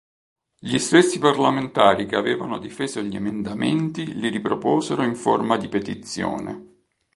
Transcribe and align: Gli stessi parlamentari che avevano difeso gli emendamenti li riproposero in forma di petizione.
Gli 0.57 0.79
stessi 0.79 1.19
parlamentari 1.19 2.07
che 2.07 2.15
avevano 2.15 2.57
difeso 2.57 3.03
gli 3.03 3.15
emendamenti 3.15 4.15
li 4.15 4.29
riproposero 4.29 5.03
in 5.03 5.13
forma 5.13 5.57
di 5.57 5.67
petizione. 5.67 6.75